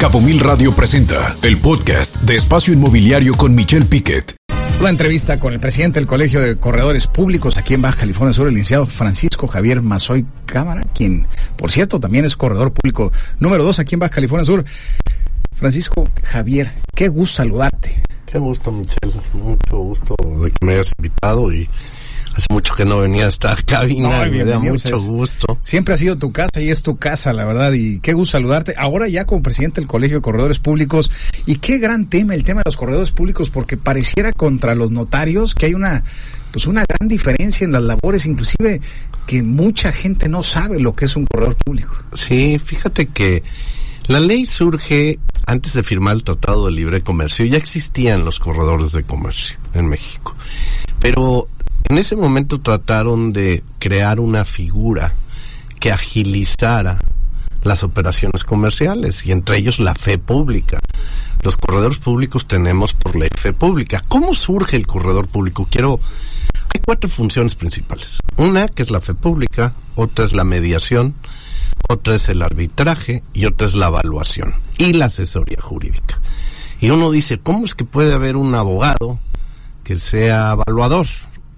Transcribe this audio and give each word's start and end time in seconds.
Cabo 0.00 0.22
Mil 0.22 0.40
Radio 0.40 0.74
presenta 0.74 1.36
el 1.42 1.58
podcast 1.58 2.22
de 2.22 2.34
Espacio 2.34 2.72
Inmobiliario 2.72 3.34
con 3.34 3.54
Michelle 3.54 3.84
Piquet. 3.84 4.34
Una 4.80 4.88
entrevista 4.88 5.38
con 5.38 5.52
el 5.52 5.60
presidente 5.60 6.00
del 6.00 6.06
Colegio 6.06 6.40
de 6.40 6.56
Corredores 6.56 7.06
Públicos 7.06 7.58
aquí 7.58 7.74
en 7.74 7.82
Baja 7.82 7.98
California 7.98 8.32
Sur, 8.32 8.48
el 8.48 8.54
licenciado 8.54 8.86
Francisco 8.86 9.46
Javier 9.46 9.82
Mazoy 9.82 10.24
Cámara, 10.46 10.86
quien, 10.94 11.26
por 11.58 11.70
cierto, 11.70 12.00
también 12.00 12.24
es 12.24 12.34
corredor 12.34 12.72
público 12.72 13.12
número 13.40 13.62
dos 13.62 13.78
aquí 13.78 13.94
en 13.94 13.98
Baja 13.98 14.14
California 14.14 14.46
Sur. 14.46 14.64
Francisco 15.54 16.08
Javier, 16.24 16.72
qué 16.94 17.08
gusto 17.08 17.36
saludarte. 17.36 18.02
Qué 18.24 18.38
gusto, 18.38 18.72
Michelle. 18.72 19.20
Mucho 19.34 19.76
gusto 19.76 20.16
de 20.42 20.50
que 20.50 20.64
me 20.64 20.72
hayas 20.72 20.92
invitado 20.96 21.52
y 21.52 21.68
hace 22.34 22.46
mucho 22.50 22.74
que 22.74 22.84
no 22.84 22.98
venía 22.98 23.26
a 23.26 23.28
esta 23.28 23.56
cabina. 23.64 24.08
No, 24.24 24.30
me 24.30 24.44
da 24.44 24.58
mucho 24.58 24.96
es- 24.96 25.06
gusto. 25.06 25.58
Siempre 25.60 25.94
ha 25.94 25.96
sido 25.96 26.16
tu 26.16 26.32
casa 26.32 26.60
y 26.60 26.70
es 26.70 26.82
tu 26.82 26.96
casa, 26.96 27.32
la 27.32 27.44
verdad, 27.44 27.72
y 27.72 28.00
qué 28.00 28.12
gusto 28.12 28.32
saludarte. 28.32 28.74
Ahora 28.76 29.08
ya 29.08 29.24
como 29.24 29.42
presidente 29.42 29.80
del 29.80 29.88
Colegio 29.88 30.18
de 30.18 30.22
Corredores 30.22 30.58
Públicos, 30.58 31.10
y 31.46 31.56
qué 31.56 31.78
gran 31.78 32.08
tema 32.08 32.34
el 32.34 32.44
tema 32.44 32.60
de 32.60 32.64
los 32.68 32.76
corredores 32.76 33.10
públicos, 33.10 33.50
porque 33.50 33.76
pareciera 33.76 34.32
contra 34.32 34.74
los 34.74 34.90
notarios 34.90 35.54
que 35.54 35.66
hay 35.66 35.74
una, 35.74 36.02
pues 36.52 36.66
una 36.66 36.84
gran 36.88 37.08
diferencia 37.08 37.64
en 37.64 37.72
las 37.72 37.82
labores, 37.82 38.26
inclusive 38.26 38.80
que 39.26 39.42
mucha 39.42 39.92
gente 39.92 40.28
no 40.28 40.42
sabe 40.42 40.80
lo 40.80 40.94
que 40.94 41.04
es 41.06 41.16
un 41.16 41.26
corredor 41.26 41.56
público. 41.56 41.94
Sí, 42.14 42.58
fíjate 42.58 43.06
que 43.06 43.42
la 44.06 44.18
ley 44.20 44.44
surge 44.46 45.18
antes 45.46 45.72
de 45.74 45.82
firmar 45.82 46.16
el 46.16 46.24
Tratado 46.24 46.66
de 46.66 46.72
Libre 46.72 47.02
Comercio. 47.02 47.44
Ya 47.46 47.56
existían 47.58 48.24
los 48.24 48.38
corredores 48.40 48.92
de 48.92 49.02
comercio 49.04 49.58
en 49.74 49.88
México. 49.88 50.34
Pero 51.00 51.48
en 51.88 51.98
ese 51.98 52.16
momento 52.16 52.60
trataron 52.60 53.32
de 53.32 53.64
crear 53.78 54.20
una 54.20 54.44
figura 54.44 55.14
que 55.78 55.92
agilizara 55.92 56.98
las 57.62 57.82
operaciones 57.84 58.44
comerciales 58.44 59.24
y 59.26 59.32
entre 59.32 59.58
ellos 59.58 59.80
la 59.80 59.94
fe 59.94 60.18
pública. 60.18 60.78
Los 61.42 61.56
corredores 61.56 61.98
públicos 61.98 62.46
tenemos 62.46 62.92
por 62.92 63.16
ley 63.16 63.30
fe 63.34 63.52
pública. 63.52 64.02
¿Cómo 64.08 64.34
surge 64.34 64.76
el 64.76 64.86
corredor 64.86 65.26
público? 65.26 65.66
Quiero 65.70 66.00
hay 66.72 66.80
cuatro 66.84 67.10
funciones 67.10 67.56
principales. 67.56 68.20
Una 68.36 68.68
que 68.68 68.82
es 68.82 68.90
la 68.90 69.00
fe 69.00 69.14
pública, 69.14 69.74
otra 69.96 70.24
es 70.24 70.32
la 70.32 70.44
mediación, 70.44 71.14
otra 71.88 72.14
es 72.14 72.28
el 72.28 72.42
arbitraje 72.42 73.22
y 73.32 73.46
otra 73.46 73.66
es 73.66 73.74
la 73.74 73.88
evaluación 73.88 74.54
y 74.78 74.92
la 74.92 75.06
asesoría 75.06 75.60
jurídica. 75.60 76.20
Y 76.80 76.90
uno 76.90 77.10
dice, 77.10 77.38
¿cómo 77.38 77.64
es 77.64 77.74
que 77.74 77.84
puede 77.84 78.14
haber 78.14 78.36
un 78.36 78.54
abogado 78.54 79.18
que 79.82 79.96
sea 79.96 80.52
evaluador, 80.52 81.06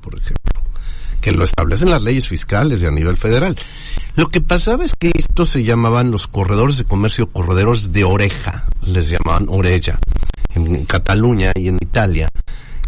por 0.02 0.14
ejemplo? 0.14 0.62
Que 1.22 1.32
lo 1.32 1.44
establecen 1.44 1.90
las 1.90 2.02
leyes 2.02 2.28
fiscales 2.28 2.82
y 2.82 2.86
a 2.86 2.90
nivel 2.90 3.16
federal. 3.16 3.56
Lo 4.16 4.26
que 4.26 4.40
pasaba 4.40 4.84
es 4.84 4.92
que 4.98 5.12
estos 5.14 5.50
se 5.50 5.64
llamaban 5.64 6.10
los 6.10 6.26
corredores 6.26 6.76
de 6.76 6.84
comercio, 6.84 7.30
corredores 7.30 7.92
de 7.92 8.04
oreja, 8.04 8.66
les 8.82 9.08
llamaban 9.08 9.46
orella, 9.48 9.98
en 10.54 10.84
Cataluña 10.84 11.52
y 11.54 11.68
en 11.68 11.78
Italia 11.80 12.28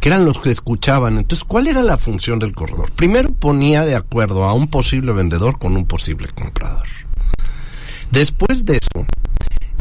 que 0.04 0.10
eran 0.10 0.26
los 0.26 0.38
que 0.38 0.50
escuchaban. 0.50 1.16
Entonces, 1.16 1.44
¿cuál 1.44 1.66
era 1.66 1.82
la 1.82 1.96
función 1.96 2.38
del 2.38 2.54
corredor? 2.54 2.92
Primero 2.92 3.32
ponía 3.32 3.86
de 3.86 3.94
acuerdo 3.94 4.44
a 4.44 4.52
un 4.52 4.68
posible 4.68 5.14
vendedor 5.14 5.58
con 5.58 5.74
un 5.76 5.86
posible 5.86 6.28
comprador. 6.28 6.86
Después 8.10 8.66
de 8.66 8.74
eso, 8.82 9.06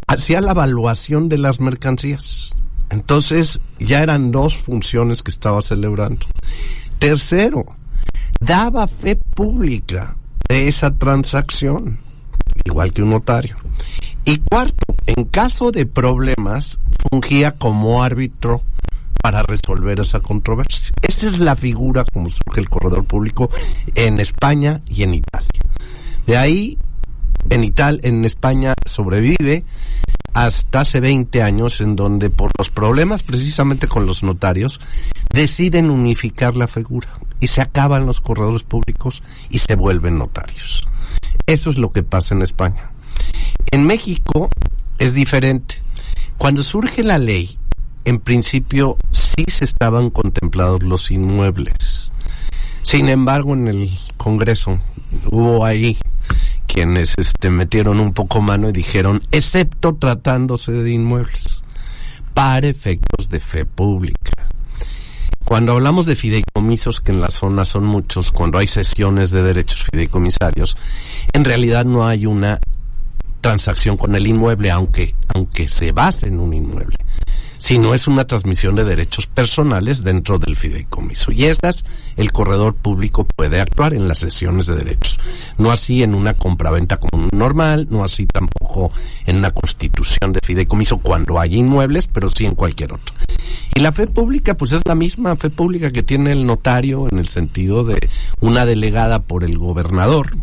hacía 0.07 0.39
la 0.39 0.51
evaluación 0.51 1.27
de 1.27 1.39
las 1.39 1.59
mercancías. 1.59 2.55
Entonces, 2.89 3.59
ya 3.81 4.01
eran 4.01 4.31
dos 4.31 4.57
funciones 4.57 5.23
que 5.23 5.31
estaba 5.31 5.61
celebrando. 5.61 6.25
Tercero, 7.03 7.65
daba 8.39 8.87
fe 8.87 9.17
pública 9.17 10.15
de 10.47 10.69
esa 10.69 10.89
transacción, 10.95 11.99
igual 12.63 12.93
que 12.93 13.03
un 13.03 13.09
notario. 13.09 13.57
Y 14.23 14.37
cuarto, 14.37 14.95
en 15.05 15.25
caso 15.25 15.73
de 15.73 15.85
problemas, 15.85 16.79
fungía 17.09 17.55
como 17.55 18.01
árbitro 18.03 18.61
para 19.21 19.43
resolver 19.43 19.99
esa 19.99 20.21
controversia. 20.21 20.93
Esa 21.01 21.27
es 21.27 21.39
la 21.41 21.57
figura 21.57 22.05
como 22.05 22.29
surge 22.29 22.61
el 22.61 22.69
corredor 22.69 23.03
público 23.03 23.49
en 23.95 24.21
España 24.21 24.81
y 24.87 25.03
en 25.03 25.15
Italia. 25.15 25.59
De 26.25 26.37
ahí, 26.37 26.77
en 27.49 27.65
Italia, 27.65 27.99
en 28.05 28.23
España 28.23 28.75
sobrevive 28.85 29.65
hasta 30.33 30.79
hace 30.79 31.01
20 31.01 31.43
años 31.43 31.81
en 31.81 31.97
donde 31.97 32.29
por 32.29 32.51
los 32.57 32.69
problemas 32.69 33.23
precisamente 33.23 33.89
con 33.89 34.05
los 34.05 34.23
notarios 34.23 34.79
deciden 35.33 35.89
unificar 35.89 36.55
la 36.55 36.67
figura 36.67 37.09
y 37.41 37.47
se 37.47 37.61
acaban 37.61 38.05
los 38.05 38.21
corredores 38.21 38.63
públicos 38.63 39.21
y 39.49 39.59
se 39.59 39.75
vuelven 39.75 40.17
notarios. 40.17 40.87
Eso 41.45 41.71
es 41.71 41.77
lo 41.77 41.91
que 41.91 42.03
pasa 42.03 42.33
en 42.33 42.43
España. 42.43 42.91
En 43.71 43.85
México 43.85 44.49
es 44.99 45.13
diferente. 45.13 45.81
Cuando 46.37 46.63
surge 46.63 47.03
la 47.03 47.17
ley, 47.17 47.57
en 48.05 48.19
principio 48.19 48.97
sí 49.11 49.43
se 49.47 49.65
estaban 49.65 50.09
contemplados 50.09 50.83
los 50.83 51.11
inmuebles. 51.11 52.11
Sin 52.83 53.09
embargo, 53.09 53.53
en 53.53 53.67
el 53.67 53.89
Congreso 54.17 54.79
hubo 55.31 55.65
ahí 55.65 55.97
quienes 56.67 57.15
este, 57.17 57.49
metieron 57.49 57.99
un 57.99 58.13
poco 58.13 58.41
mano 58.41 58.69
y 58.69 58.71
dijeron, 58.71 59.21
excepto 59.31 59.95
tratándose 59.95 60.71
de 60.71 60.91
inmuebles, 60.91 61.63
para 62.33 62.67
efectos 62.67 63.29
de 63.29 63.39
fe 63.39 63.65
pública. 63.65 64.32
Cuando 65.53 65.73
hablamos 65.73 66.07
de 66.07 66.15
fideicomisos, 66.15 66.99
que 66.99 67.11
en 67.11 67.21
la 67.21 67.29
zona 67.29 67.63
son 67.63 67.85
muchos, 67.85 68.31
cuando 68.31 68.57
hay 68.57 68.65
sesiones 68.65 69.29
de 69.29 69.43
derechos 69.43 69.83
fideicomisarios, 69.83 70.75
en 71.31 71.45
realidad 71.45 71.85
no 71.85 72.07
hay 72.07 72.25
una 72.25 72.59
transacción 73.39 73.95
con 73.95 74.15
el 74.15 74.25
inmueble, 74.25 74.71
aunque, 74.71 75.13
aunque 75.27 75.67
se 75.67 75.91
base 75.91 76.25
en 76.29 76.39
un 76.39 76.55
inmueble 76.55 76.97
sino 77.63 77.93
es 77.93 78.07
una 78.07 78.27
transmisión 78.27 78.75
de 78.75 78.83
derechos 78.83 79.25
personales 79.25 80.03
dentro 80.03 80.37
del 80.37 80.57
fideicomiso. 80.57 81.31
Y 81.31 81.45
esas 81.45 81.85
el 82.17 82.33
corredor 82.33 82.75
público 82.75 83.23
puede 83.23 83.61
actuar 83.61 83.93
en 83.93 84.09
las 84.09 84.17
sesiones 84.17 84.67
de 84.67 84.75
derechos. 84.75 85.17
No 85.57 85.71
así 85.71 86.03
en 86.03 86.13
una 86.13 86.33
compraventa 86.33 86.97
común 86.97 87.29
normal, 87.31 87.87
no 87.89 88.03
así 88.03 88.25
tampoco 88.25 88.91
en 89.25 89.37
una 89.37 89.51
constitución 89.51 90.33
de 90.33 90.41
fideicomiso 90.43 90.97
cuando 90.97 91.39
hay 91.39 91.55
inmuebles, 91.55 92.09
pero 92.09 92.29
sí 92.29 92.45
en 92.45 92.55
cualquier 92.55 92.91
otro. 92.91 93.15
Y 93.73 93.79
la 93.79 93.93
fe 93.93 94.07
pública, 94.07 94.55
pues 94.55 94.73
es 94.73 94.81
la 94.83 94.95
misma 94.95 95.37
fe 95.37 95.49
pública 95.49 95.93
que 95.93 96.03
tiene 96.03 96.33
el 96.33 96.45
notario 96.45 97.07
en 97.09 97.17
el 97.17 97.29
sentido 97.29 97.85
de 97.85 98.09
una 98.41 98.65
delegada 98.65 99.19
por 99.19 99.45
el 99.45 99.57
gobernador 99.57 100.35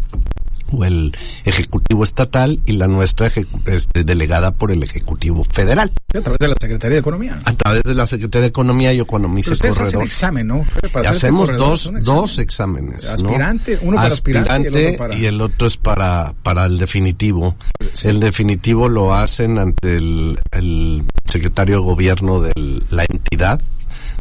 o 0.73 0.85
el 0.85 1.13
Ejecutivo 1.45 2.05
Estatal 2.05 2.61
y 2.67 2.73
la 2.73 2.87
nuestra 2.89 3.29
este, 3.67 4.05
delegada 4.05 4.53
por 4.53 4.71
el 4.71 4.83
Ejecutivo 4.83 5.45
Federal. 5.45 5.91
A 6.15 6.21
través 6.21 6.39
de 6.39 6.49
la 6.49 6.55
Secretaría 6.61 6.95
de 6.97 7.01
Economía. 7.01 7.41
A 7.45 7.53
través 7.53 7.83
de 7.83 7.95
la 7.95 8.07
Secretaría 8.07 8.43
de 8.43 8.49
Economía, 8.49 8.93
yo 8.93 9.07
cuando 9.07 9.29
me 9.29 9.41
hice 9.41 9.51
Pero 9.51 9.55
ustedes 9.55 9.73
hacen 9.77 9.85
corredor, 9.87 10.07
examen, 10.07 10.47
¿no? 10.47 10.65
Para 10.93 11.05
este 11.11 11.27
hacemos 11.27 11.51
corredor, 11.51 11.69
dos, 11.69 11.81
examen. 11.87 12.03
dos 12.05 12.39
exámenes. 12.39 13.05
¿no? 13.05 13.11
Aspirante, 13.29 13.79
uno 13.83 13.97
para 13.97 14.09
aspirante 14.15 14.71
y 14.71 14.77
el 14.77 14.87
otro 14.87 14.99
para- 14.99 15.17
y 15.19 15.27
el 15.27 15.41
otro 15.41 15.67
es 15.67 15.77
para, 15.77 16.35
para 16.43 16.65
el 16.67 16.79
definitivo. 16.79 17.57
El 18.05 18.21
definitivo 18.21 18.89
lo 18.89 19.15
hacen 19.15 19.59
ante 19.59 19.97
el, 19.97 20.39
el 20.53 21.05
secretario 21.31 21.77
de 21.77 21.83
gobierno 21.83 22.41
de 22.41 22.53
la 22.91 23.05
entidad 23.09 23.61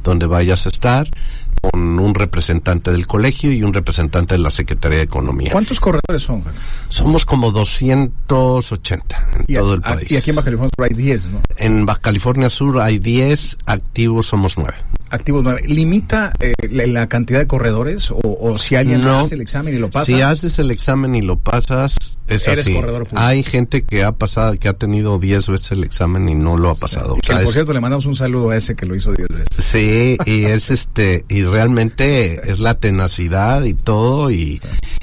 donde 0.04 0.26
vayas 0.28 0.66
a 0.66 0.70
estar, 0.70 1.10
con 1.62 2.00
un 2.00 2.16
representante 2.16 2.92
del 2.92 3.06
colegio 3.08 3.52
y 3.52 3.64
un 3.64 3.74
representante 3.74 4.34
de 4.36 4.40
la 4.40 4.50
Secretaría 4.52 5.00
de 5.00 5.04
Economía. 5.04 5.52
¿Cuántos 5.52 5.80
corredores 5.80 6.24
son? 6.24 6.44
Somos 6.90 7.26
como 7.26 7.52
280 7.52 9.28
en 9.36 9.44
Y, 9.48 9.54
todo 9.56 9.72
a- 9.72 9.76
el 9.76 9.82
país. 9.82 10.12
y 10.12 10.18
aquí 10.18 10.30
en 10.30 10.36
Baja 10.38 10.46
California 10.46 10.72
Sur 10.76 10.86
hay 10.86 10.94
10, 10.96 11.26
¿no? 11.26 11.42
En 11.58 11.86
Baja 11.86 12.00
California 12.02 12.50
Sur 12.50 12.80
hay 12.80 13.00
10, 13.00 13.58
activos 13.66 14.28
somos 14.28 14.58
9. 14.58 14.74
Activos 15.12 15.44
9. 15.44 15.62
¿Limita 15.68 16.32
eh, 16.40 16.54
la, 16.70 16.86
la 16.88 17.08
cantidad 17.10 17.40
de 17.40 17.48
corredores? 17.48 18.12
O, 18.12 18.20
o 18.24 18.58
si 18.58 18.76
alguien 18.76 19.04
No. 19.04 19.20
hace 19.20 19.36
el 19.36 19.42
examen 19.42 19.74
y 19.76 19.78
lo 19.80 19.90
pasa? 19.90 20.06
Si 20.06 20.22
haces 20.22 20.60
el 20.60 20.72
examen 20.72 21.16
y 21.16 21.22
lo 21.22 21.38
pasas, 21.40 21.96
es 22.30 22.48
Eres 22.48 22.60
así. 22.60 22.74
corredor 22.74 23.04
público. 23.06 23.20
Hay 23.26 23.44
gente 23.44 23.84
que 23.84 24.04
ha 24.04 24.12
pasado, 24.12 24.56
que 24.58 24.70
ha 24.70 24.74
tenido 24.74 25.18
10 25.20 25.48
veces 25.50 25.72
el 25.72 25.84
examen 25.84 26.30
y 26.30 26.36
no 26.36 26.58
lo 26.58 26.70
ha 26.72 26.76
pasado. 26.76 27.14
O 27.14 27.18
Que, 27.18 27.28
sea, 27.28 27.36
por 27.38 27.46
es- 27.46 27.54
cierto, 27.54 27.74
le 27.74 27.80
mandamos 27.82 28.06
un 28.06 28.16
saludo 28.16 28.52
a 28.52 28.58
ese 28.58 28.76
que 28.76 28.86
lo 28.86 28.96
hizo 28.96 29.12
10 29.14 29.28
veces. 29.30 29.48
Sí, 29.66 30.18
y 30.26 30.46
es 30.46 30.70
este, 30.72 31.26
y 31.30 31.44
realmente 31.44 32.40
es 32.52 32.60
la 32.60 32.76
tenacidad 32.80 33.64
y 33.64 33.74
todo, 33.74 34.30
y, 34.32 34.60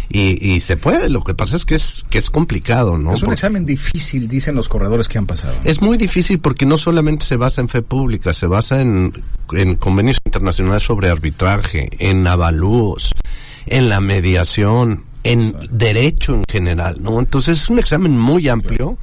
y, 0.08 0.52
y 0.54 0.60
se 0.60 0.76
puede. 0.76 1.08
Lo 1.08 1.24
que 1.24 1.34
pasa 1.34 1.56
es 1.56 1.64
que 1.64 1.74
es, 1.74 2.04
que 2.10 2.18
es 2.18 2.30
complicado, 2.30 2.96
¿no? 2.98 3.12
es 3.14 3.22
un 3.22 3.32
examen 3.32 3.66
difícil, 3.66 4.28
dicen 4.28 4.54
los 4.54 4.68
corredores 4.68 5.08
que 5.08 5.18
han 5.18 5.26
pasado. 5.26 5.54
Es 5.64 5.80
muy 5.82 5.96
difícil 5.98 6.38
porque 6.38 6.66
no 6.66 6.78
solamente 6.78 7.26
se 7.26 7.36
basa 7.36 7.60
en 7.60 7.68
fe 7.68 7.82
pública, 7.82 8.32
se 8.34 8.46
basa 8.46 8.80
en, 8.80 9.12
en 9.52 9.74
convenios 9.76 10.18
internacionales 10.24 10.82
sobre 10.84 11.08
arbitraje, 11.10 11.88
en 11.98 12.26
avalúos, 12.26 13.12
en 13.66 13.88
la 13.88 14.00
mediación, 14.00 15.05
en 15.32 15.55
derecho 15.70 16.34
en 16.34 16.44
general, 16.50 17.02
¿no? 17.02 17.19
Entonces 17.19 17.62
es 17.62 17.69
un 17.69 17.78
examen 17.78 18.17
muy 18.19 18.49
amplio 18.49 18.96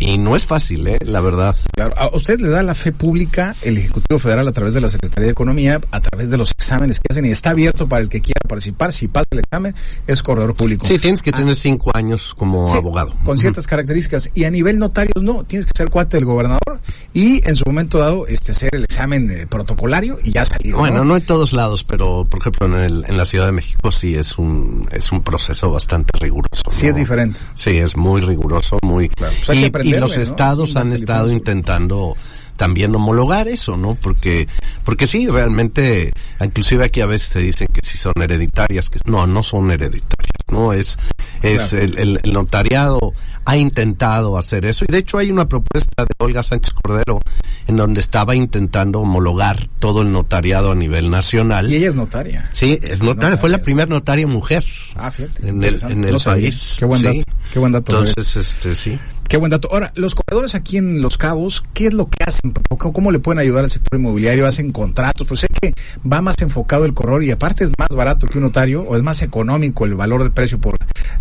Y 0.00 0.16
no 0.16 0.36
es 0.36 0.46
fácil, 0.46 0.86
¿eh? 0.86 0.98
La 1.04 1.20
verdad. 1.20 1.56
Claro. 1.72 1.92
A 1.96 2.14
usted 2.14 2.40
le 2.40 2.48
da 2.48 2.62
la 2.62 2.76
fe 2.76 2.92
pública 2.92 3.56
el 3.62 3.78
Ejecutivo 3.78 4.20
Federal 4.20 4.46
a 4.46 4.52
través 4.52 4.74
de 4.74 4.80
la 4.80 4.90
Secretaría 4.90 5.26
de 5.26 5.32
Economía, 5.32 5.80
a 5.90 6.00
través 6.00 6.30
de 6.30 6.38
los 6.38 6.52
exámenes 6.68 7.00
que 7.00 7.06
hacen 7.10 7.24
y 7.24 7.30
está 7.30 7.50
abierto 7.50 7.88
para 7.88 8.02
el 8.02 8.08
que 8.08 8.20
quiera 8.20 8.40
participar. 8.46 8.92
Si 8.92 9.08
pasa 9.08 9.26
el 9.30 9.38
examen, 9.38 9.74
es 10.06 10.22
corredor 10.22 10.54
público. 10.54 10.86
Sí, 10.86 10.98
tienes 10.98 11.22
que 11.22 11.32
tener 11.32 11.56
cinco 11.56 11.90
años 11.94 12.34
como 12.34 12.66
Sí, 12.66 12.76
abogado. 12.76 13.14
Con 13.24 13.38
ciertas 13.38 13.66
características. 13.66 14.30
Y 14.34 14.44
a 14.44 14.50
nivel 14.50 14.78
notario, 14.78 15.12
no, 15.20 15.44
tienes 15.44 15.66
que 15.66 15.72
ser 15.76 15.88
cuate 15.88 16.18
del 16.18 16.26
gobernador 16.26 16.80
y 17.14 17.46
en 17.48 17.56
su 17.56 17.64
momento 17.66 17.98
dado 17.98 18.26
este 18.26 18.52
hacer 18.52 18.70
el 18.74 18.84
examen 18.84 19.30
eh, 19.30 19.46
protocolario 19.46 20.18
y 20.22 20.32
ya 20.32 20.44
salir. 20.44 20.72
¿no? 20.72 20.78
Bueno, 20.78 21.04
no 21.04 21.16
en 21.16 21.22
todos 21.22 21.52
lados, 21.52 21.84
pero 21.84 22.26
por 22.28 22.40
ejemplo 22.40 22.66
en, 22.66 22.74
el, 22.74 23.04
en 23.08 23.16
la 23.16 23.24
Ciudad 23.24 23.46
de 23.46 23.52
México 23.52 23.90
sí 23.90 24.14
es 24.14 24.38
un 24.38 24.86
es 24.92 25.10
un 25.10 25.22
proceso 25.22 25.70
bastante 25.70 26.10
riguroso. 26.20 26.62
Sí 26.68 26.84
¿no? 26.84 26.90
es 26.90 26.96
diferente. 26.96 27.40
Sí, 27.54 27.78
es 27.78 27.96
muy 27.96 28.20
riguroso, 28.20 28.78
muy 28.82 29.08
Claro, 29.08 29.34
pues 29.46 29.58
y, 29.84 29.94
los 29.94 30.16
¿no? 30.16 30.22
estados 30.22 30.76
han 30.76 30.92
estado 30.92 31.32
intentando 31.32 32.14
también 32.58 32.94
homologar 32.94 33.48
eso, 33.48 33.78
¿no? 33.78 33.94
Porque 33.94 34.46
porque 34.84 35.06
sí, 35.06 35.26
realmente 35.28 36.12
inclusive 36.44 36.84
aquí 36.84 37.00
a 37.00 37.06
veces 37.06 37.28
se 37.30 37.40
dicen 37.40 37.68
que 37.72 37.80
sí 37.82 37.96
son 37.96 38.12
hereditarias, 38.20 38.90
que 38.90 38.98
no, 39.06 39.26
no 39.26 39.42
son 39.42 39.70
hereditarias, 39.70 40.42
no 40.50 40.74
es 40.74 40.98
es 41.42 41.62
Claro. 41.70 41.84
el, 41.84 41.98
el- 41.98 42.20
el 42.22 42.32
notariado 42.32 43.12
ha 43.44 43.56
intentado 43.56 44.38
hacer 44.38 44.64
eso 44.66 44.84
y 44.86 44.92
de 44.92 44.98
hecho 44.98 45.18
hay 45.18 45.30
una 45.30 45.48
propuesta 45.48 46.04
de 46.04 46.10
Olga 46.18 46.42
Sánchez 46.42 46.74
Cordero 46.74 47.20
en 47.66 47.76
donde 47.76 48.00
estaba 48.00 48.34
intentando 48.34 49.00
homologar 49.00 49.68
todo 49.78 50.02
el 50.02 50.12
notariado 50.12 50.72
a 50.72 50.74
nivel 50.74 51.10
nacional. 51.10 51.70
Y 51.70 51.76
ella 51.76 51.88
es 51.90 51.94
notaria. 51.94 52.48
Sí, 52.52 52.78
es 52.82 53.00
notaria, 53.02 53.36
fue 53.38 53.50
la 53.50 53.58
primera 53.58 53.86
notaria 53.86 54.26
mujer 54.26 54.64
Ah, 54.96 55.10
fíjate. 55.10 55.48
en 55.48 55.62
el, 55.62 55.82
en 55.82 56.04
el 56.04 56.12
No 56.12 56.18
país. 56.18 56.76
Qué 56.78 56.84
buen 56.86 57.00
sí. 57.00 57.06
dato. 57.06 57.18
Qué 57.52 57.58
buen 57.58 57.72
dato. 57.72 57.92
Entonces, 57.98 58.36
este, 58.36 58.74
sí. 58.74 58.98
Qué 59.28 59.36
buen 59.36 59.50
dato. 59.50 59.68
Ahora, 59.70 59.92
los 59.94 60.14
corredores 60.14 60.54
aquí 60.54 60.78
en 60.78 61.02
Los 61.02 61.18
Cabos, 61.18 61.62
¿qué 61.74 61.86
es 61.88 61.94
lo 61.94 62.08
que 62.08 62.24
hacen? 62.24 62.54
¿Cómo 62.78 62.92
cómo 62.94 63.10
le 63.12 63.18
pueden 63.18 63.38
ayudar 63.38 63.64
al 63.64 63.70
sector 63.70 63.98
inmobiliario? 63.98 64.46
¿Hacen 64.46 64.72
contratos? 64.72 65.26
Pues 65.28 65.40
sé 65.40 65.48
que 65.60 65.74
va 66.10 66.22
más 66.22 66.36
enfocado 66.40 66.86
el 66.86 66.94
corredor 66.94 67.22
y 67.24 67.30
aparte 67.30 67.64
es 67.64 67.70
más 67.78 67.88
barato 67.90 68.26
que 68.26 68.38
un 68.38 68.44
notario 68.44 68.82
o 68.82 68.96
es 68.96 69.02
más 69.02 69.20
económico 69.20 69.84
el 69.84 69.94
valor 69.94 70.24
de 70.24 70.30
precio 70.30 70.58
por... 70.58 70.76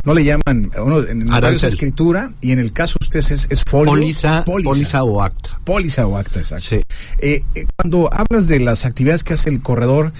No 0.07 0.13
le 0.13 0.23
llaman... 0.23 0.71
Uno, 0.77 1.05
en 1.05 1.27
es 1.53 1.63
escritura 1.63 2.31
y 2.39 2.53
en 2.53 2.59
el 2.59 2.71
caso 2.71 2.97
de 2.97 3.03
ustedes 3.03 3.29
es, 3.31 3.47
es 3.49 3.61
folio. 3.65 3.91
Póliza, 3.91 4.45
póliza 4.45 5.03
o 5.03 5.21
acta. 5.21 5.59
Póliza 5.65 6.07
o 6.07 6.15
acta, 6.15 6.39
exacto. 6.39 6.65
Sí. 6.65 6.81
Eh, 7.19 7.43
eh, 7.53 7.65
cuando 7.75 8.09
hablas 8.13 8.47
de 8.47 8.61
las 8.61 8.85
actividades 8.85 9.25
que 9.25 9.33
hace 9.33 9.49
el 9.49 9.61
corredor, 9.61 10.13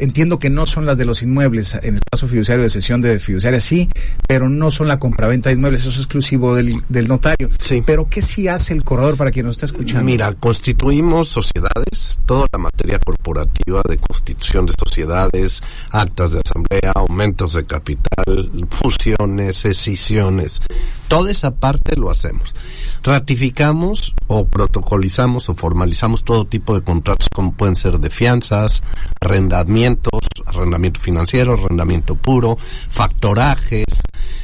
entiendo 0.00 0.38
que 0.38 0.50
no 0.50 0.66
son 0.66 0.86
las 0.86 0.98
de 0.98 1.04
los 1.04 1.22
inmuebles. 1.22 1.74
En 1.82 1.96
el 1.96 2.00
caso 2.10 2.26
fiduciario 2.26 2.64
de 2.64 2.70
sesión 2.70 3.00
de 3.00 3.18
fiduciaria 3.18 3.60
sí, 3.60 3.88
pero 4.26 4.48
no 4.48 4.70
son 4.70 4.88
la 4.88 4.98
compraventa 4.98 5.50
de 5.50 5.56
inmuebles. 5.56 5.82
Eso 5.82 5.90
es 5.90 5.96
exclusivo 5.96 6.54
del, 6.54 6.82
del 6.88 7.08
notario. 7.08 7.48
Sí. 7.60 7.82
Pero 7.84 8.08
¿qué 8.08 8.22
sí 8.22 8.48
hace 8.48 8.72
el 8.72 8.84
corredor 8.84 9.16
para 9.16 9.30
quien 9.30 9.46
nos 9.46 9.56
está 9.56 9.66
escuchando? 9.66 10.04
Mira, 10.04 10.34
constituimos 10.34 11.28
sociedades, 11.28 12.18
toda 12.26 12.46
la 12.52 12.58
materia 12.58 12.98
corporativa 12.98 13.82
de 13.88 13.98
constitución 13.98 14.66
de 14.66 14.72
sociedades, 14.78 15.62
actas 15.90 16.32
de 16.32 16.40
asamblea, 16.40 16.92
aumentos 16.94 17.54
de 17.54 17.64
capital, 17.64 18.50
fusiones, 18.70 19.64
escisiones, 19.64 20.60
toda 21.10 21.32
esa 21.32 21.50
parte 21.56 21.96
lo 21.96 22.08
hacemos. 22.08 22.54
Ratificamos 23.02 24.14
o 24.28 24.46
protocolizamos 24.46 25.48
o 25.48 25.56
formalizamos 25.56 26.22
todo 26.22 26.46
tipo 26.46 26.72
de 26.72 26.82
contratos 26.82 27.26
como 27.34 27.52
pueden 27.52 27.74
ser 27.74 27.98
de 27.98 28.10
fianzas, 28.10 28.84
arrendamientos, 29.20 30.20
arrendamiento 30.46 31.00
financiero, 31.00 31.54
arrendamiento 31.54 32.14
puro, 32.14 32.58
factorajes, 32.90 33.86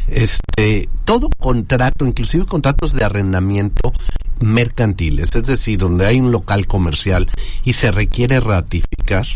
este, 0.09 0.89
todo 1.05 1.31
contrato, 1.39 2.05
inclusive 2.05 2.47
contratos 2.47 2.93
de 2.93 3.05
arrendamiento 3.05 3.93
mercantiles, 4.41 5.37
es 5.37 5.45
decir, 5.45 5.79
donde 5.79 6.07
hay 6.07 6.19
un 6.19 6.33
local 6.33 6.67
comercial 6.67 7.31
y 7.63 7.75
se 7.75 7.93
requiere 7.93 8.41
ratificar, 8.41 9.27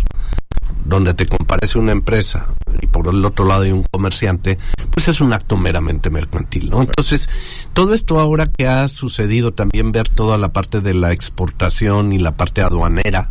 donde 0.84 1.14
te 1.14 1.26
comparece 1.26 1.78
una 1.78 1.92
empresa 1.92 2.56
por 3.02 3.14
el 3.14 3.24
otro 3.24 3.46
lado 3.46 3.62
hay 3.62 3.72
un 3.72 3.84
comerciante, 3.90 4.58
pues 4.90 5.08
es 5.08 5.22
un 5.22 5.32
acto 5.32 5.56
meramente 5.56 6.10
mercantil, 6.10 6.68
¿no? 6.68 6.82
Entonces, 6.82 7.30
todo 7.72 7.94
esto 7.94 8.20
ahora 8.20 8.46
que 8.46 8.68
ha 8.68 8.88
sucedido, 8.88 9.52
también 9.52 9.90
ver 9.90 10.10
toda 10.10 10.36
la 10.36 10.52
parte 10.52 10.82
de 10.82 10.92
la 10.92 11.10
exportación 11.12 12.12
y 12.12 12.18
la 12.18 12.36
parte 12.36 12.60
aduanera, 12.60 13.30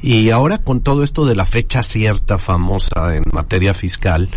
y 0.00 0.30
ahora 0.30 0.58
con 0.58 0.80
todo 0.80 1.02
esto 1.02 1.26
de 1.26 1.34
la 1.34 1.44
fecha 1.44 1.82
cierta 1.82 2.38
famosa 2.38 3.14
en 3.14 3.24
materia 3.32 3.74
fiscal, 3.74 4.30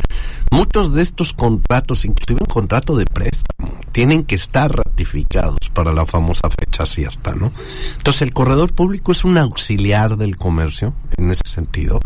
muchos 0.52 0.94
de 0.94 1.04
estos 1.04 1.32
contratos, 1.32 2.04
inclusive 2.04 2.42
un 2.42 2.54
contrato 2.54 2.98
de 2.98 3.06
préstamo, 3.06 3.80
tienen 3.94 4.26
que 4.26 4.36
estar 4.36 4.76
ratificados 4.76 5.70
para 5.74 5.94
la 5.94 6.06
famosa 6.06 6.50
fecha 6.50 6.86
cierta, 6.86 7.34
¿no? 7.34 7.54
Entonces 7.96 8.24
el 8.24 8.34
corredor 8.34 8.74
público 8.74 9.14
es 9.14 9.24
un 9.24 9.38
auxiliar 9.38 10.18
del 10.18 10.36
comercio 10.36 10.96
en 11.18 11.32
ese 11.32 11.44
sentido 11.46 12.02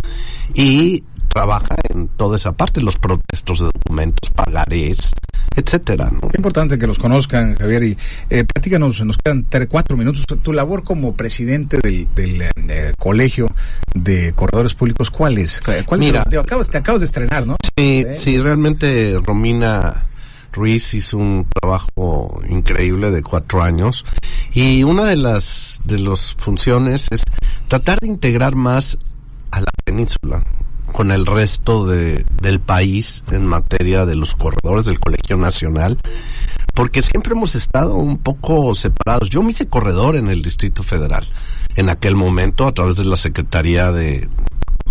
y 0.53 1.03
trabaja 1.33 1.75
en 1.89 2.07
toda 2.09 2.38
esa 2.38 2.51
parte, 2.51 2.81
los 2.81 2.97
protestos 2.97 3.59
de 3.59 3.65
documentos, 3.74 4.30
pagarés, 4.31 5.12
etcétera, 5.56 6.09
¿no? 6.12 6.21
Qué 6.30 6.38
importante 6.38 6.77
que 6.77 6.88
los 6.88 6.97
conozcan, 7.00 7.56
Javier. 7.56 7.83
Y 7.83 7.97
eh, 8.30 8.44
platícanos, 8.45 9.03
nos 9.06 9.18
quedan 9.18 9.45
tres, 9.50 9.68
cuatro 9.69 9.97
minutos. 9.97 10.25
Tu 10.41 10.53
labor 10.53 10.83
como 10.83 11.15
presidente 11.15 11.80
del, 11.81 12.07
del 12.13 12.41
eh, 12.69 12.94
colegio 13.00 13.47
de 13.94 14.33
corredores 14.33 14.74
públicos, 14.75 15.09
¿cuál 15.09 15.38
es? 15.38 15.59
¿Cuál 15.85 16.01
es 16.01 16.07
Mira. 16.07 16.24
el- 16.24 16.30
te, 16.30 16.38
acabas, 16.38 16.69
te 16.69 16.77
acabas 16.77 17.01
de 17.01 17.06
estrenar, 17.06 17.45
¿no? 17.47 17.56
Sí, 17.77 18.06
Sí. 18.13 18.15
sí, 18.15 18.38
realmente 18.39 19.18
Romina 19.24 20.07
Ruiz 20.51 20.94
hizo 20.94 21.18
un 21.18 21.47
trabajo 21.50 22.39
increíble 22.47 23.09
de 23.09 23.24
cuatro 23.24 23.63
años 23.63 24.06
y 24.53 24.83
una 24.83 25.06
de 25.06 25.15
las 25.15 25.81
de 25.83 25.97
las 25.97 26.35
funciones 26.35 27.07
es 27.09 27.24
tratar 27.68 28.00
de 28.00 28.07
integrar 28.07 28.53
más 28.56 29.00
a 29.50 29.62
la 29.62 29.71
península 29.83 30.45
con 30.94 31.12
el 31.12 31.25
resto 31.25 31.86
de, 31.86 32.25
del 32.42 32.60
país 32.60 33.24
en 33.31 33.45
materia 33.45 34.06
de 34.06 34.16
los 34.16 34.36
corredores 34.36 34.86
del 34.86 35.00
Colegio 35.00 35.36
Nacional 35.38 36.00
porque 36.74 37.01
siempre 37.01 37.34
hemos 37.34 37.56
estado 37.56 37.95
un 37.95 38.18
poco 38.18 38.74
separados. 38.74 39.30
Yo 39.30 39.44
me 39.44 39.51
hice 39.51 39.68
corredor 39.68 40.16
en 40.16 40.28
el 40.30 40.42
Distrito 40.42 40.81
Federal 40.84 41.25
en 41.75 41.90
aquel 41.90 42.16
momento 42.16 42.68
a 42.68 42.74
través 42.74 42.98
de 42.98 43.06
la 43.06 43.16
Secretaría 43.16 43.92
de, 43.92 44.28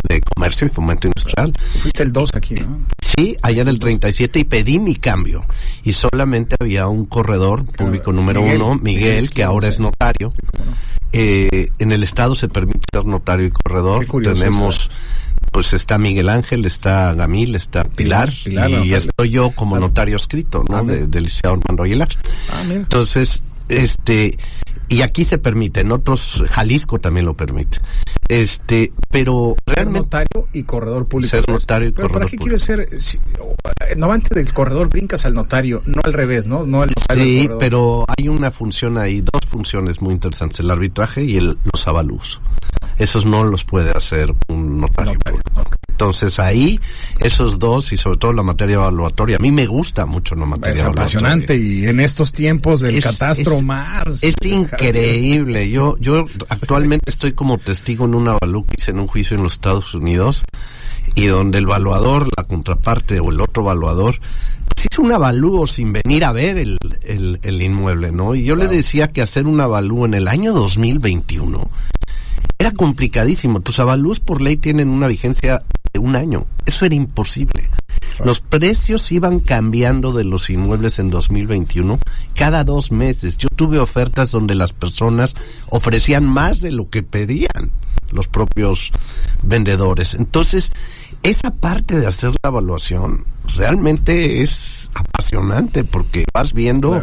de 0.09 0.21
Comercio 0.21 0.67
y 0.67 0.71
Fomento 0.71 1.09
Industrial. 1.09 1.53
Fuiste 1.81 2.03
el 2.03 2.13
2 2.13 2.31
aquí, 2.35 2.55
¿no? 2.55 2.87
Sí, 3.17 3.37
allá 3.43 3.65
del 3.65 3.79
37 3.79 4.39
y 4.39 4.45
pedí 4.45 4.79
mi 4.79 4.95
cambio. 4.95 5.45
Y 5.83 5.93
solamente 5.93 6.57
había 6.59 6.87
un 6.87 7.05
corredor 7.07 7.65
público 7.65 8.13
número 8.13 8.43
Miguel, 8.43 8.63
uno, 8.63 8.75
Miguel 8.77 8.83
Miguel, 8.83 9.31
que 9.31 9.45
ahora 9.45 9.69
es 9.69 9.79
notario. 9.81 10.33
Eh, 11.13 11.69
en 11.79 11.93
el 11.93 12.03
estado 12.03 12.35
se 12.35 12.49
permite 12.49 12.81
ser 12.93 13.05
notario 13.05 13.47
y 13.47 13.51
corredor. 13.51 14.07
Tenemos, 14.23 14.91
pues 15.53 15.73
está 15.75 15.99
Miguel 15.99 16.29
Ángel, 16.29 16.65
está 16.65 17.15
Gamil, 17.15 17.55
está 17.55 17.85
Pilar, 17.85 18.33
Pilar, 18.45 18.71
y 18.71 18.95
estoy 18.95 19.31
yo 19.31 19.51
como 19.51 19.79
notario 19.79 20.17
escrito, 20.17 20.65
¿no? 20.69 20.79
Ah, 20.79 20.83
De, 20.83 21.07
del 21.07 21.25
licenciado 21.25 21.57
Armando 21.57 21.83
Aguilar. 21.85 22.09
Ah, 22.51 22.63
mira. 22.65 22.77
Entonces, 22.77 23.43
este, 23.69 24.39
y 24.89 25.03
aquí 25.03 25.25
se 25.25 25.39
permite, 25.39 25.81
en 25.81 25.93
otros, 25.93 26.43
Jalisco 26.51 26.99
también 27.01 27.27
lo 27.27 27.37
permite. 27.37 27.79
Este, 28.29 28.93
pero 29.11 29.56
Ser 29.67 29.87
notario 29.87 30.49
y 30.53 30.63
corredor 30.65 31.06
público. 31.06 31.31
Ser 31.31 31.49
notario 31.49 31.89
y 31.89 31.93
Pero 31.93 32.09
¿para 32.09 32.27
qué 32.27 32.37
público. 32.37 32.44
quieres 32.44 32.63
ser? 32.63 32.87
eh, 33.89 33.94
no 33.97 34.11
antes 34.13 34.31
del 34.31 34.53
corredor 34.53 34.89
brincas 34.89 35.25
al 35.27 35.35
notario, 35.35 35.82
no 35.87 36.01
al 36.05 36.13
revés, 36.13 36.47
¿no? 36.47 36.65
No 36.67 36.82
al 36.82 36.91
notario 36.91 37.25
Sí, 37.25 37.49
pero 37.59 38.05
hay 38.17 38.29
una 38.29 38.51
función 38.51 38.97
ahí, 38.99 39.21
dos 39.21 39.43
funciones 39.49 40.01
muy 40.01 40.15
interesantes, 40.15 40.61
el 40.61 40.71
arbitraje 40.71 41.23
y 41.25 41.37
el, 41.37 41.59
los 41.73 41.87
avalúos. 41.87 42.41
Esos 42.99 43.25
no 43.25 43.44
los 43.44 43.65
puede 43.65 43.91
hacer 43.91 44.35
un 44.49 44.62
notario. 44.82 45.15
Notario, 45.15 45.41
público. 45.53 45.77
Entonces 45.89 46.39
ahí, 46.41 46.81
esos 47.20 47.58
dos 47.58 47.93
y 47.93 47.96
sobre 47.96 48.19
todo 48.19 48.32
la 48.32 48.43
materia 48.43 48.74
evaluatoria, 48.74 49.36
a 49.36 49.39
mí 49.39 49.53
me 49.53 49.67
gusta 49.67 50.05
mucho 50.05 50.34
la 50.34 50.46
materia 50.46 50.74
Es 50.74 50.81
evaluatoria. 50.81 51.05
apasionante 51.19 51.56
y 51.56 51.86
en 51.86 52.01
estos 52.01 52.32
tiempos 52.32 52.81
del 52.81 52.96
Es- 52.96 53.05
catastro 53.05 53.55
es- 53.55 53.62
más. 53.62 54.22
Es 54.22 54.34
increíble. 54.44 55.70
Yo, 55.70 55.96
yo 56.01 56.24
actualmente 56.48 57.10
estoy 57.10 57.32
como 57.32 57.58
testigo 57.58 58.05
en 58.06 58.15
un 58.15 58.29
avalúo 58.29 58.67
que 58.67 58.74
hice 58.79 58.91
en 58.91 59.01
un 59.01 59.06
juicio 59.06 59.36
en 59.36 59.43
los 59.44 59.53
Estados 59.55 59.94
Unidos 59.94 60.43
y 61.15 61.27
donde 61.27 61.58
el 61.58 61.65
evaluador, 61.65 62.29
la 62.36 62.44
contraparte 62.44 63.20
o 63.20 63.31
el 63.31 63.41
otro 63.41 63.62
evaluador, 63.62 64.19
pues 64.74 64.86
hizo 64.91 65.03
un 65.03 65.12
avalúo 65.12 65.67
sin 65.67 65.93
venir 65.93 66.24
a 66.24 66.32
ver 66.32 66.56
el, 66.58 66.79
el, 67.03 67.39
el 67.43 67.62
inmueble, 67.62 68.10
¿no? 68.10 68.34
Y 68.34 68.44
yo 68.44 68.56
le 68.56 68.67
decía 68.67 69.12
que 69.12 69.22
hacer 69.22 69.46
un 69.46 69.60
avalúo 69.60 70.06
en 70.06 70.15
el 70.15 70.27
año 70.27 70.53
2021 70.53 71.70
era 72.58 72.72
complicadísimo. 72.72 73.61
Tus 73.61 73.81
avalúos 73.81 74.20
por 74.20 74.41
ley 74.41 74.56
tienen 74.56 74.89
una 74.89 75.06
vigencia 75.06 75.63
de 75.93 75.99
un 75.99 76.17
año. 76.17 76.46
Eso 76.65 76.87
era 76.87 76.94
imposible. 76.94 77.69
Los 78.25 78.41
precios 78.41 79.11
iban 79.13 79.41
cambiando 79.41 80.13
de 80.13 80.25
los 80.25 80.49
inmuebles 80.51 80.99
en 80.99 81.11
2021 81.11 81.99
cada 82.34 82.65
dos 82.65 82.93
meses. 82.93 83.37
Yo 83.37 83.49
tuve 83.49 83.79
ofertas 83.79 84.31
donde 84.31 84.55
las 84.55 84.72
personas 84.72 85.34
ofrecían 85.69 86.25
más 86.25 86.61
de 86.61 86.72
lo 86.72 86.89
que 86.89 87.03
pedían 87.03 87.72
los 88.11 88.29
propios 88.29 88.91
vendedores. 89.43 90.15
Entonces, 90.15 90.72
esa 91.22 91.51
parte 91.51 91.99
de 91.99 92.06
hacer 92.06 92.31
la 92.43 92.51
evaluación 92.51 93.25
realmente 93.56 94.43
es 94.43 94.81
apasionante 94.94 95.84
porque 95.84 96.25
vas 96.32 96.53
viendo 96.53 97.03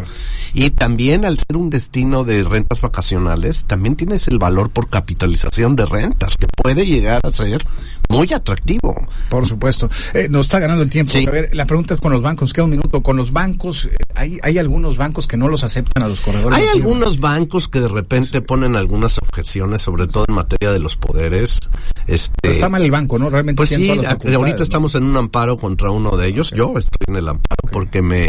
y 0.53 0.71
también 0.71 1.25
al 1.25 1.37
ser 1.37 1.57
un 1.57 1.69
destino 1.69 2.23
de 2.23 2.43
rentas 2.43 2.81
vacacionales, 2.81 3.65
también 3.65 3.95
tienes 3.95 4.27
el 4.27 4.39
valor 4.39 4.69
por 4.69 4.89
capitalización 4.89 5.75
de 5.75 5.85
rentas 5.85 6.37
que 6.37 6.47
puede 6.47 6.85
llegar 6.85 7.21
a 7.23 7.31
ser 7.31 7.65
muy 8.09 8.31
atractivo. 8.33 8.95
Por 9.29 9.45
supuesto. 9.45 9.89
Eh, 10.13 10.27
nos 10.29 10.47
está 10.47 10.59
ganando 10.59 10.83
el 10.83 10.89
tiempo. 10.89 11.13
A 11.15 11.31
ver, 11.31 11.55
la 11.55 11.65
pregunta 11.65 11.93
es 11.93 11.99
con 11.99 12.11
los 12.11 12.21
bancos. 12.21 12.51
Queda 12.53 12.65
un 12.65 12.71
minuto. 12.71 13.03
Con 13.03 13.17
los 13.17 13.31
bancos, 13.31 13.85
eh, 13.85 13.95
hay, 14.15 14.39
hay 14.41 14.57
algunos 14.57 14.97
bancos 14.97 15.27
que 15.27 15.37
no 15.37 15.47
los 15.47 15.63
aceptan 15.63 16.03
a 16.03 16.07
los 16.07 16.19
corredores. 16.19 16.57
Hay 16.57 16.67
algunos 16.67 17.19
bancos 17.19 17.67
que 17.67 17.79
de 17.79 17.87
repente 17.87 18.41
ponen 18.41 18.75
algunas 18.75 19.19
objeciones, 19.19 19.81
sobre 19.81 20.07
todo 20.07 20.25
en 20.27 20.33
materia 20.33 20.71
de 20.71 20.79
los 20.79 20.95
poderes. 20.95 21.59
Este, 22.07 22.51
está 22.51 22.67
mal 22.67 22.81
el 22.81 22.91
banco, 22.91 23.19
¿no? 23.19 23.29
Realmente. 23.29 23.57
Pues 23.57 23.69
sí, 23.69 23.89
ahorita 23.89 24.63
estamos 24.63 24.95
en 24.95 25.03
un 25.03 25.15
amparo 25.15 25.57
contra 25.57 25.91
uno 25.91 26.17
de 26.17 26.27
ellos. 26.27 26.51
Yo 26.51 26.77
estoy 26.77 27.05
en 27.07 27.15
el 27.15 27.27
amparo 27.27 27.68
porque 27.71 28.01
me, 28.01 28.27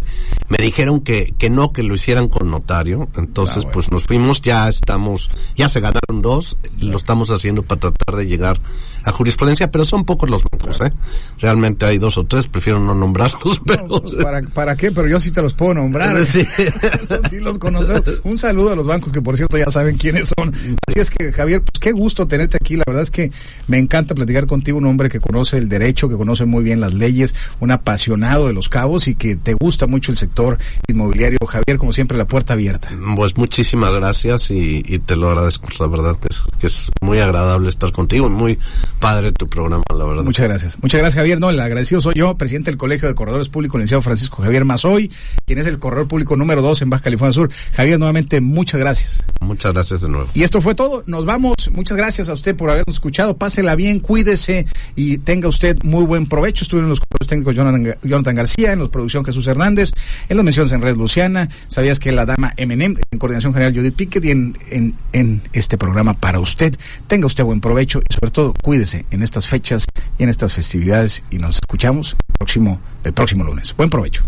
me 0.48 0.58
dijeron 0.58 1.00
que, 1.00 1.34
que 1.38 1.50
no, 1.50 1.72
que 1.72 1.82
lo 1.82 1.94
hicieran 1.94 2.28
con 2.28 2.50
notario. 2.50 3.08
Entonces, 3.16 3.64
ah, 3.66 3.70
pues 3.72 3.90
nos 3.90 4.04
fuimos, 4.04 4.42
ya 4.42 4.68
estamos, 4.68 5.30
ya 5.56 5.68
se 5.68 5.80
ganaron 5.80 6.22
dos, 6.22 6.58
lo 6.78 6.96
estamos 6.96 7.30
haciendo 7.30 7.62
para 7.62 7.80
tratar 7.80 8.16
de 8.16 8.26
llegar 8.26 8.60
a 9.04 9.12
jurisprudencia, 9.12 9.70
pero 9.70 9.84
son 9.84 10.04
pocos 10.04 10.28
los 10.28 10.42
bancos, 10.44 10.80
¿eh? 10.82 10.92
Realmente 11.38 11.86
hay 11.86 11.98
dos 11.98 12.18
o 12.18 12.24
tres, 12.24 12.48
prefiero 12.48 12.80
no 12.80 12.94
nombrarlos, 12.94 13.60
pero... 13.66 13.86
Pues, 13.88 14.14
¿para, 14.16 14.42
¿para, 14.42 14.76
qué? 14.76 14.90
Pero 14.90 15.08
yo 15.08 15.20
sí 15.20 15.30
te 15.30 15.42
los 15.42 15.54
puedo 15.54 15.74
nombrar. 15.74 16.26
Sí. 16.26 16.46
sí 17.30 17.40
los 17.40 17.58
conocemos. 17.58 18.20
Un 18.24 18.38
saludo 18.38 18.72
a 18.72 18.76
los 18.76 18.86
bancos 18.86 19.12
que, 19.12 19.22
por 19.22 19.36
cierto, 19.36 19.56
ya 19.56 19.70
saben 19.70 19.96
quiénes 19.96 20.32
son. 20.36 20.54
Así 20.86 21.00
es 21.00 21.10
que, 21.10 21.32
Javier, 21.32 21.62
pues 21.62 21.80
qué 21.80 21.92
gusto 21.92 22.26
tenerte 22.26 22.58
aquí. 22.60 22.76
La 22.76 22.84
verdad 22.86 23.02
es 23.02 23.10
que 23.10 23.30
me 23.68 23.78
encanta 23.78 24.14
platicar 24.14 24.46
contigo, 24.46 24.78
un 24.78 24.86
hombre 24.86 25.08
que 25.08 25.20
conoce 25.20 25.56
el 25.56 25.68
derecho, 25.68 26.08
que 26.08 26.16
conoce 26.16 26.44
muy 26.44 26.62
bien 26.62 26.80
las 26.80 26.92
leyes, 26.92 27.34
un 27.60 27.70
apasionado 27.70 28.46
de 28.46 28.52
los 28.52 28.68
cabos 28.68 29.08
y 29.08 29.14
que 29.14 29.29
te 29.36 29.54
gusta 29.54 29.86
mucho 29.86 30.12
el 30.12 30.18
sector 30.18 30.58
inmobiliario. 30.88 31.38
Javier, 31.46 31.78
como 31.78 31.92
siempre, 31.92 32.16
la 32.16 32.26
puerta 32.26 32.52
abierta. 32.52 32.90
Pues 33.16 33.36
muchísimas 33.36 33.92
gracias 33.92 34.50
y, 34.50 34.82
te 35.00 35.16
lo 35.16 35.28
agradezco. 35.28 35.68
La 35.78 35.86
verdad 35.86 36.16
es 36.28 36.40
que 36.60 36.66
es 36.66 36.90
muy 37.00 37.18
agradable 37.18 37.68
estar 37.68 37.92
contigo, 37.92 38.28
muy 38.28 38.58
padre 38.98 39.32
tu 39.32 39.48
programa, 39.48 39.82
la 39.96 40.04
verdad. 40.04 40.24
Muchas 40.24 40.46
gracias. 40.46 40.78
Muchas 40.82 41.00
gracias, 41.00 41.18
Javier. 41.18 41.40
No, 41.40 41.50
el 41.50 41.60
agradecido 41.60 42.00
soy 42.00 42.14
yo, 42.16 42.36
presidente 42.36 42.70
del 42.70 42.78
Colegio 42.78 43.08
de 43.08 43.14
Corredores 43.14 43.48
Públicos, 43.48 43.76
el 43.76 43.82
licenciado 43.82 44.02
Francisco 44.02 44.42
Javier 44.42 44.64
Mazoy, 44.64 45.10
quien 45.46 45.58
es 45.58 45.66
el 45.66 45.78
corredor 45.78 46.08
público 46.08 46.36
número 46.36 46.62
dos 46.62 46.82
en 46.82 46.90
Baja 46.90 47.04
California 47.04 47.32
Sur. 47.32 47.50
Javier, 47.74 47.98
nuevamente, 47.98 48.40
muchas 48.40 48.80
gracias. 48.80 49.24
Muchas 49.40 49.72
gracias 49.72 50.00
de 50.02 50.08
nuevo. 50.08 50.28
Y 50.34 50.42
esto 50.42 50.60
fue 50.60 50.74
todo. 50.74 51.02
Nos 51.06 51.24
vamos. 51.24 51.54
Muchas 51.72 51.96
gracias 51.96 52.28
a 52.28 52.34
usted 52.34 52.56
por 52.56 52.70
habernos 52.70 52.94
escuchado. 52.94 53.36
Pásela 53.36 53.74
bien, 53.74 54.00
cuídese 54.00 54.66
y 54.96 55.18
tenga 55.18 55.48
usted 55.48 55.78
muy 55.82 56.04
buen 56.04 56.26
provecho. 56.26 56.64
Estuve 56.64 56.80
en 56.80 56.88
los 56.88 57.00
técnicos 57.28 57.54
Jonathan, 57.54 58.34
García, 58.34 58.72
en 58.72 58.80
los 58.80 58.88
producción 58.88 59.19
Jesús 59.24 59.46
Hernández, 59.46 59.92
en 60.28 60.36
los 60.36 60.44
menciones 60.44 60.72
en 60.72 60.82
Red 60.82 60.96
Luciana. 60.96 61.48
Sabías 61.66 61.98
que 61.98 62.12
la 62.12 62.26
dama 62.26 62.52
Eminem, 62.56 62.96
en 63.10 63.18
coordinación 63.18 63.52
general 63.52 63.74
Judith 63.74 63.94
Pickett 63.94 64.24
y 64.24 64.30
en, 64.30 65.42
este 65.52 65.78
programa 65.78 66.14
para 66.14 66.40
usted. 66.40 66.76
Tenga 67.06 67.26
usted 67.26 67.44
buen 67.44 67.60
provecho 67.60 68.00
y 68.08 68.14
sobre 68.14 68.30
todo 68.30 68.54
cuídese 68.62 69.06
en 69.10 69.22
estas 69.22 69.48
fechas 69.48 69.86
y 70.18 70.22
en 70.22 70.28
estas 70.28 70.52
festividades 70.52 71.24
y 71.30 71.38
nos 71.38 71.56
escuchamos 71.56 72.16
el 72.28 72.34
próximo, 72.38 72.80
el 73.04 73.12
próximo 73.12 73.44
lunes. 73.44 73.74
Buen 73.76 73.90
provecho. 73.90 74.24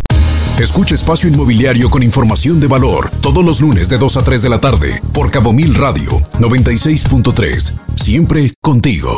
Escucha 0.58 0.94
Espacio 0.94 1.28
Inmobiliario 1.28 1.90
con 1.90 2.02
información 2.02 2.60
de 2.60 2.68
valor 2.68 3.10
todos 3.20 3.44
los 3.44 3.60
lunes 3.60 3.88
de 3.88 3.98
2 3.98 4.16
a 4.18 4.24
3 4.24 4.42
de 4.42 4.48
la 4.48 4.60
tarde 4.60 5.00
por 5.12 5.30
Cabo 5.30 5.52
Mil 5.52 5.74
Radio 5.74 6.20
96.3. 6.38 7.76
Siempre 7.96 8.52
contigo. 8.60 9.12